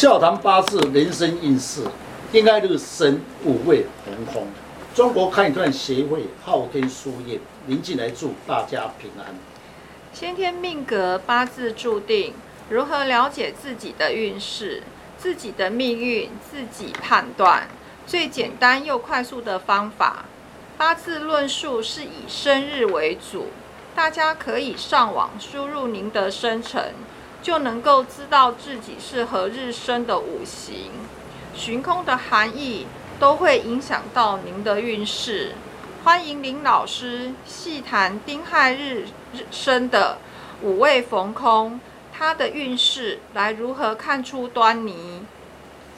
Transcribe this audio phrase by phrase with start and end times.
[0.00, 1.82] 笑谈八字人生运势，
[2.30, 4.46] 丁亥日生五位红空。
[4.94, 9.26] 中国看段协会昊天书院，临近来祝大家平安。
[10.12, 12.32] 先天命格八字注定，
[12.70, 14.84] 如何了解自己的运势、
[15.18, 17.66] 自己的命运，自己判断。
[18.06, 20.26] 最简单又快速的方法，
[20.76, 23.46] 八字论述是以生日为主，
[23.96, 26.94] 大家可以上网输入您的生辰。
[27.42, 30.90] 就能够知道自己是何日生的五行，
[31.54, 32.86] 寻空的含义
[33.18, 35.52] 都会影响到您的运势。
[36.04, 39.06] 欢迎林老师细谈丁亥日
[39.50, 40.18] 生的
[40.62, 41.80] 五位逢空，
[42.12, 45.22] 他的运势来如何看出端倪？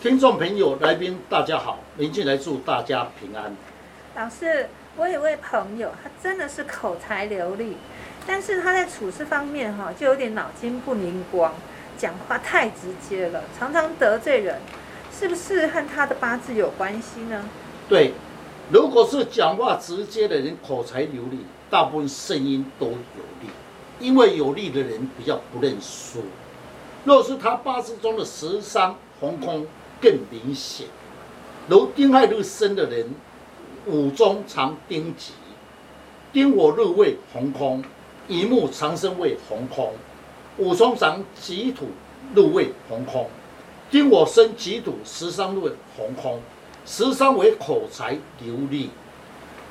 [0.02, 3.54] 听众朋友、来宾大家好，林进来祝大家平安。
[4.16, 7.76] 老师，我有位朋友，他真的是口才流利。
[8.32, 11.52] 但是他在处事方面哈，就有点脑筋不灵光，
[11.98, 14.60] 讲话太直接了，常常得罪人，
[15.12, 17.44] 是不是和他的八字有关系呢？
[17.88, 18.14] 对，
[18.70, 22.92] 如果是讲话直接的人，口才流利，大部分声音都有
[23.40, 23.48] 力，
[23.98, 26.22] 因为有力的人比较不认输。
[27.02, 29.66] 若是他八字中的十三红空
[30.00, 30.86] 更明显，
[31.66, 33.12] 如丁亥日生的人，
[33.86, 35.32] 五中常丁吉，
[36.32, 37.82] 丁火日位红空。
[38.30, 39.92] 乙木长生为红空，
[40.56, 41.88] 五冲长己土
[42.32, 43.28] 入位红空，
[43.90, 46.40] 丁火生己土十三入位红空，
[46.86, 48.90] 十三为口才流利，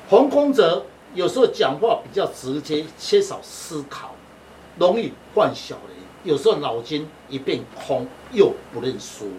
[0.09, 4.13] 红空则有时候讲话比较直接，缺少思考，
[4.77, 9.31] 容易犯小人，有时候脑筋一片空，又不认输。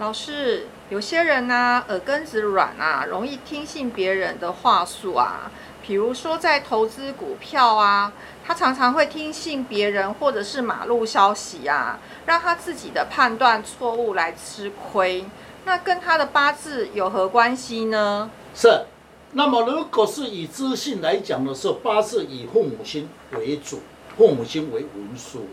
[0.00, 5.50] 老师，有些人呢耳根子软啊，容易听信别人的话术啊。
[5.86, 8.12] 比如说，在投资股票啊，
[8.44, 15.24] 他常常会听信别人或者是马路消息啊，让他自己的判断错误来吃亏。
[15.64, 18.30] 那跟他的八字有何关系呢？
[18.54, 18.84] 是。
[19.32, 23.80] 那么，如果是以资性来讲的时候，八字以父母亲为主，
[24.16, 25.46] 父母亲为文书，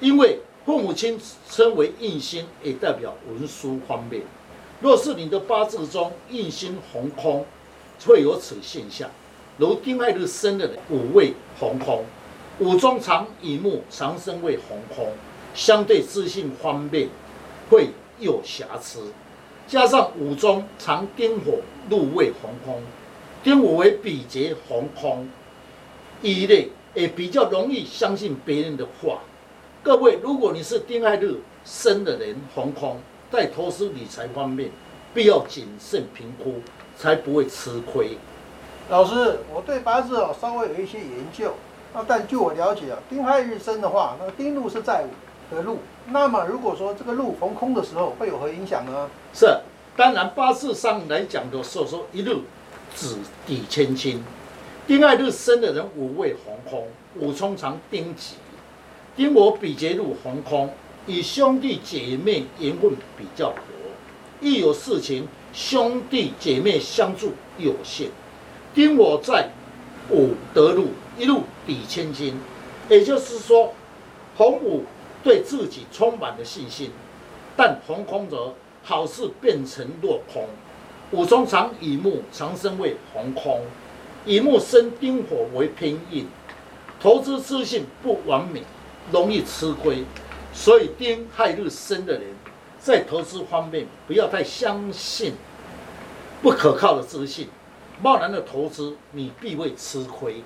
[0.00, 4.22] 因为父母亲称为印星，也代表文书方面。
[4.80, 7.46] 若是你的八字中印星红空，
[8.06, 9.08] 会有此现象。
[9.56, 12.04] 如丁亥日生的人，五位红空，
[12.58, 15.12] 五中藏乙木，藏生为红空，
[15.54, 17.08] 相对自信方面
[17.70, 19.12] 会有瑕疵。
[19.66, 22.82] 加上五中藏丁火入位红空，
[23.42, 25.28] 丁火为比劫红空，
[26.20, 29.20] 一类也比较容易相信别人的话。
[29.82, 32.98] 各位，如果你是丁亥日生的人，红空
[33.34, 34.70] 在投资理财方面，
[35.12, 36.60] 必要谨慎评估，
[36.96, 38.16] 才不会吃亏。
[38.88, 41.52] 老师，我对八字哦稍微有一些研究，
[41.92, 45.08] 那但据我了解啊，丁亥日生的话，那丁禄是在午
[45.52, 49.10] 的禄，那么如果说这个禄逢空的时候，会有何影响呢？
[49.34, 49.48] 是，
[49.96, 52.42] 当然八字上来讲的时候说一路
[52.94, 54.22] 子抵千金，
[54.86, 58.36] 丁亥日生的人五位红空，五冲常丁吉，
[59.16, 60.72] 丁我比劫入红空，
[61.06, 63.56] 与兄弟姐妹缘分比较薄，
[64.40, 68.08] 一有事情兄弟姐妹相助有限。
[68.74, 69.50] 丁我在
[70.10, 70.88] 五得路，
[71.18, 72.38] 一路抵千金，
[72.88, 73.74] 也就是说，
[74.36, 74.84] 红五
[75.22, 76.90] 对自己充满了信心，
[77.54, 80.46] 但洪空则好事变成落空。
[81.10, 83.60] 五中常乙木，长生为洪空，
[84.24, 86.26] 乙木生丁火为偏印，
[86.98, 88.62] 投资资讯不完美，
[89.12, 90.04] 容易吃亏。
[90.54, 92.22] 所以丁亥日生的人，
[92.78, 95.34] 在投资方面不要太相信
[96.40, 97.48] 不可靠的资讯。
[98.00, 100.42] 贸然的投资，你必会吃亏。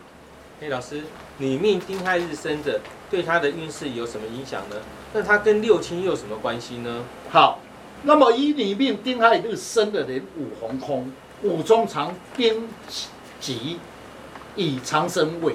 [0.61, 1.03] 哎，老师，
[1.37, 2.81] 你命丁亥日生的，
[3.11, 4.77] 对他的运势有什么影响呢？
[5.13, 7.05] 那他跟六亲又有什么关系呢？
[7.31, 7.61] 好，
[8.03, 12.69] 那么以你命丁亥日生的人，五红空，五中藏丁
[13.41, 13.79] 己，
[14.57, 15.55] 以长生位，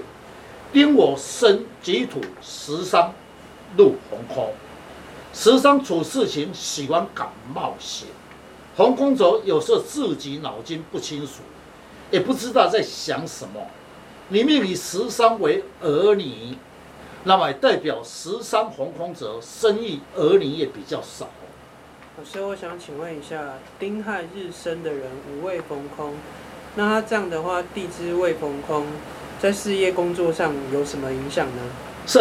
[0.71, 3.13] 丁我生己土十伤
[3.78, 4.53] 入红空，
[5.34, 8.07] 十伤处事情喜欢敢冒险，
[8.75, 11.44] 红空者有时候自己脑筋不清楚。
[12.12, 13.59] 也不知道在想什么。
[14.27, 16.56] 你命以十三为儿女，
[17.24, 21.27] 那么代表十三红空者，生意儿女也比较少。
[22.15, 26.13] 老师，我想请问一下，丁亥日生的人五位逢空，
[26.75, 28.86] 那他这样的话，地支未逢空，
[29.39, 31.62] 在事业工作上有什么影响呢？
[32.06, 32.19] 是。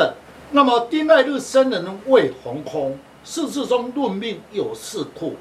[0.54, 5.34] 那么丁亥日生人为红空，四字中论命有四库，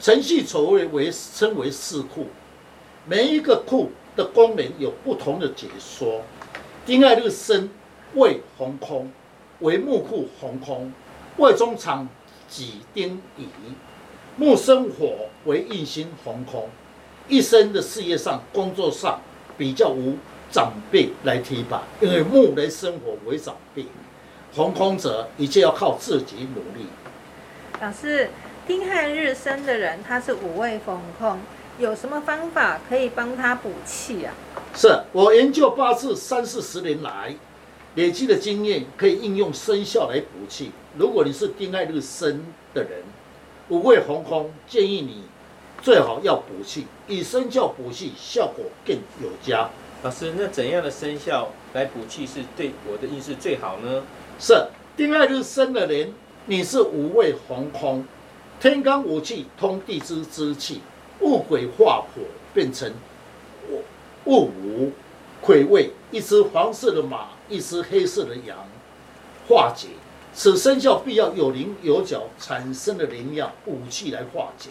[0.00, 2.28] 程序丑位为称为四库。
[3.04, 6.22] 每一个库的功能有不同的解说。
[6.86, 7.68] 丁亥日生
[8.14, 9.12] 为红空，
[9.60, 10.94] 为木库红空，
[11.36, 12.08] 为中藏
[12.48, 13.48] 己丁乙，
[14.38, 16.70] 木生火为印星红空，
[17.28, 19.20] 一生的事业上、工作上
[19.58, 20.16] 比较无
[20.50, 23.84] 长辈来提拔，因为木来生火为长辈，
[24.58, 26.88] 红空者一切要靠自己努力。
[27.80, 28.28] 老师，
[28.66, 31.38] 丁亥日生的人他是五味逢空，
[31.78, 34.34] 有什么方法可以帮他补气啊？
[34.74, 37.36] 是我研究八字三四十年来
[37.94, 40.72] 累积的经验，可以应用生肖来补气。
[40.96, 42.44] 如果你是丁亥日生
[42.74, 43.04] 的人，
[43.68, 45.22] 五味红空，建议你
[45.80, 49.70] 最好要补气，以生肖补气效果更有加。
[50.00, 54.04] 老师，那怎样的生肖来补气是对我的运势最好呢？
[54.38, 54.54] 是
[54.96, 56.14] 丁亥日生的人，
[56.46, 58.04] 你是五味红空，
[58.60, 60.82] 天干五气通地支之气，
[61.18, 62.22] 戊癸化火
[62.54, 62.92] 变成
[63.68, 63.82] 戊
[64.26, 64.92] 戊午
[65.40, 68.56] 癸未，一只黄色的马，一只黑色的羊，
[69.48, 69.88] 化解。
[70.32, 74.70] 此生肖必要有棱有角，产生的灵量武器来化解。